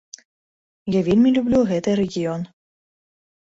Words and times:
Я 0.95 1.01
вельмі 1.09 1.33
люблю 1.35 1.59
гэты 1.73 1.89
рэгіён. 2.01 2.41